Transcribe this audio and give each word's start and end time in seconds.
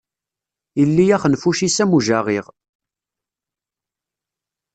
Illi 0.81 1.05
axenfuc-is 1.15 1.77
am 1.83 1.91
ujaɣiɣ. 1.97 2.45